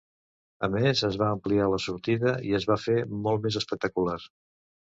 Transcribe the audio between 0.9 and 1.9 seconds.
es va ampliar la